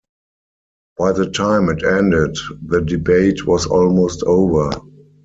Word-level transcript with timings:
By 0.97 1.11
the 1.11 1.29
time 1.29 1.69
it 1.69 1.83
ended, 1.83 2.35
the 2.65 2.81
debate 2.81 3.45
was 3.45 3.67
almost 3.67 4.23
over. 4.23 4.71